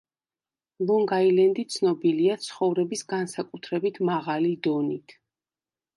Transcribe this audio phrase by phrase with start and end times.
[0.91, 5.19] ლონგ-აილენდი ცნობილია ცხოვრების განსაკუთრებით მაღალი დონით.